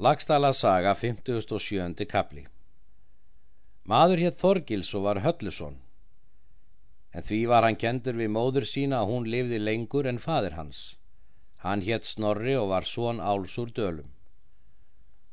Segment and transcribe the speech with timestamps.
[0.00, 2.04] Lagstala saga 57.
[2.06, 2.44] kapli
[3.82, 5.74] Maður hétt Þorgils og var Höllusson.
[7.10, 10.84] En því var hann kendur við móður sína að hún lifði lengur en fadir hans.
[11.66, 14.06] Hann hétt Snorri og var són áls úr dölum.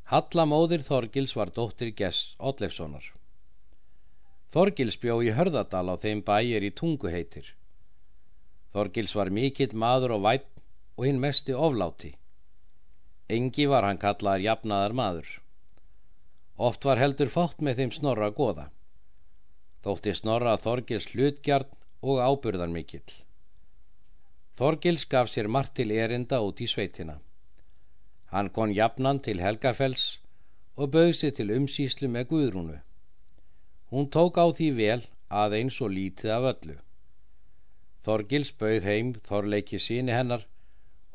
[0.09, 3.13] Halla móðir Þorgils var dóttir Gess Ollefssonar
[4.49, 7.53] Þorgils bjó í Hörðadal á þeim bæir í tungu heitir
[8.73, 10.53] Þorgils var mikill maður og vætt
[10.97, 12.15] og hinn mesti ofláti
[13.25, 15.29] Engi var hann kallaðar jafnaðar maður.
[16.61, 18.67] Oft var heldur fátt með þeim snorra goða.
[19.81, 21.71] Þótti snorra Þorgils hlutgjarn
[22.05, 23.07] og áburðan mikill.
[24.55, 27.17] Þorgils gaf sér margt til erinda út í sveitina.
[28.29, 30.05] Hann kon jafnan til Helgarfells
[30.77, 32.79] og bauðsi til umsýslu með Guðrúnu.
[33.89, 36.77] Hún tók á því vel að eins og lítið af öllu.
[38.05, 40.45] Þorgils bauð heim Þorleiki síni hennar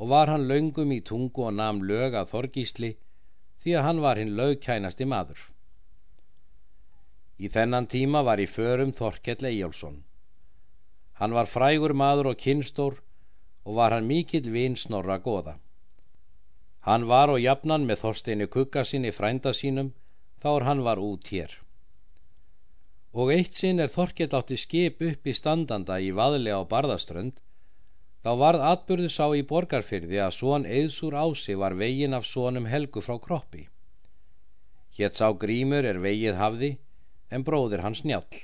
[0.01, 2.91] og var hann laungum í tungu og nam lög að Þorgísli
[3.61, 5.41] því að hann var hinn lögkænasti maður.
[7.37, 9.99] Í þennan tíma var í förum Þorkell Eyjálsson.
[11.21, 12.97] Hann var frægur maður og kynstór
[13.65, 15.59] og var hann mikill vinn snorra goða.
[16.89, 19.93] Hann var og jafnan með Þorsteinu kukka sinni frænda sínum
[20.41, 21.53] þá hann var út hér.
[23.13, 27.45] Og eitt sinn er Þorkell átti skip upp í standanda í vaðlega á Barðaströnd
[28.21, 33.01] Þá varð atbyrðu sá í borgarfyrði að svon eðsúr ási var vegin af svonum helgu
[33.01, 33.63] frá kroppi.
[34.99, 36.71] Hétt sá grímur er vegið hafði,
[37.33, 38.43] en bróðir hans njall.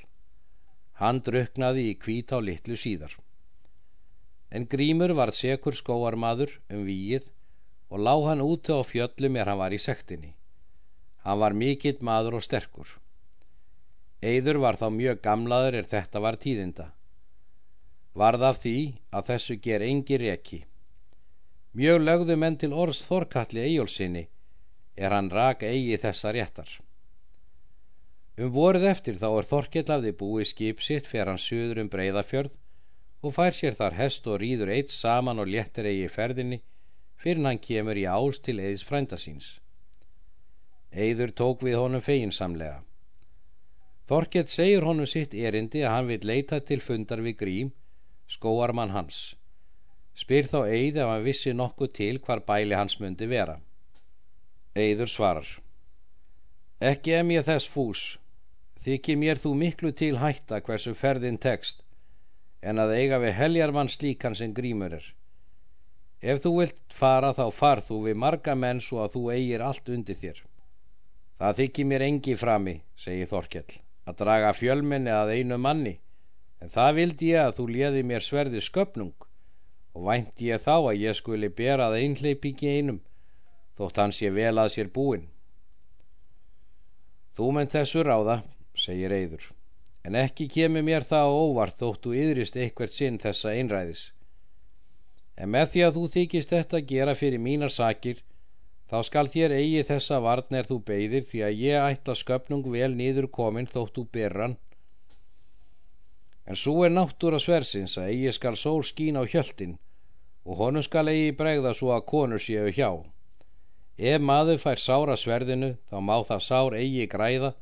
[0.97, 3.13] Hann druknaði í kvít á litlu síðar.
[4.49, 7.29] En grímur var sekur skóarmadur um víið
[7.93, 10.33] og lág hann úti á fjöllum er hann var í sektinni.
[11.21, 12.89] Hann var mikill maður og sterkur.
[14.25, 16.96] Eður var þá mjög gamlaður er þetta var tíðinda
[18.17, 18.79] varð af því
[19.13, 20.63] að þessu ger engi reki.
[21.77, 24.25] Mjög lögðu menn til orðs Þorkalli Eyjólfsinni
[24.97, 26.71] er hann rak eigi þessa réttar.
[28.41, 31.93] Um voruð eftir þá er Þorkell af því búið skip sitt fer hann söður um
[31.93, 32.57] breyðafjörð
[33.25, 36.63] og fær sér þar hest og rýður eitt saman og léttir eigi ferðinni
[37.21, 39.47] fyrir hann kemur í ást til eðis frændasíns.
[40.93, 42.81] Eður tók við honum feginsamlega.
[44.09, 47.73] Þorkell segir honum sitt erindi að hann vil leita til fundar við grím
[48.29, 49.37] skóarmann hans.
[50.17, 53.61] Spyr þá Eid ef hann vissi nokkuð til hvar bæli hans myndi vera.
[54.77, 55.49] Eidur svarar
[56.81, 58.19] ekki em ég þess fús.
[58.85, 61.83] Þykir mér þú miklu til hætta hversu ferðin tekst
[62.63, 65.07] en að eiga við heljarmann slíkan sem grímur er.
[66.21, 69.89] Ef þú vilt fara þá farð þú við marga menn svo að þú eigir allt
[69.89, 70.43] undir þér.
[71.39, 75.99] Það þykir mér engi frami segi Þorkell að draga fjölmenni að einu manni
[76.63, 79.29] en það vildi ég að þú léði mér sverði sköpnung
[79.97, 83.03] og vænt ég þá að ég skuli berað einhleipingi einum
[83.77, 85.29] þótt hans ég vel að sér búin
[87.37, 88.39] Þú menn þessu ráða,
[88.73, 89.51] segir Eyður
[90.07, 94.03] en ekki kemur mér það óvart þótt þú yðrist eitthvert sinn þessa einræðis.
[95.35, 98.21] En með því að þú þykist þetta gera fyrir mínar sakir
[98.87, 102.93] þá skal þér eigi þessa varn er þú beigðir því að ég ætla sköpnung vel
[102.95, 104.57] nýður komin þótt þú berran
[106.47, 109.75] En svo er náttúra sversins að eigi skal sól skín á hjöltin
[110.47, 112.91] og honum skal eigi bregða svo að konur séu hjá.
[113.99, 117.55] Ef maður fær sára sverðinu þá má það sár eigi græða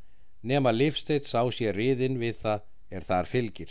[0.42, 3.70] nema livsteitt sá sér riðin við það er þar fylgir.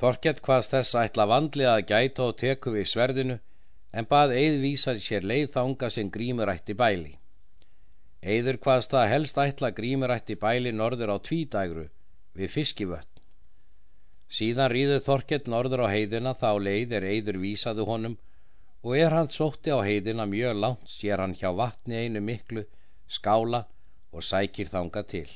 [0.00, 3.38] Þorkett hvaðst þess ætla vandlega að gæta og teku við sverðinu
[3.92, 7.16] en bað eið vísar sér leið þanga sem grímur ætti bæli.
[8.22, 11.88] Eður hvaðst það helst ætla grímur ætti bæli norður á tvítægru
[12.38, 13.19] við fiskivött.
[14.30, 18.16] Síðan rýður Þorkell norður á heiðina þá leið er eiður vísaðu honum
[18.86, 22.62] og er hann sótti á heiðina mjög langt sér hann hjá vatni einu miklu
[23.10, 23.64] skála
[24.14, 25.26] og sækir þanga til.